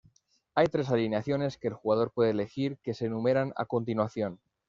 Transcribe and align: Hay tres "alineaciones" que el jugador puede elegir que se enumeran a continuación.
Hay 0.55 0.65
tres 0.65 0.89
"alineaciones" 0.89 1.59
que 1.59 1.67
el 1.67 1.75
jugador 1.75 2.09
puede 2.11 2.31
elegir 2.31 2.79
que 2.81 2.95
se 2.95 3.05
enumeran 3.05 3.53
a 3.55 3.65
continuación. 3.65 4.39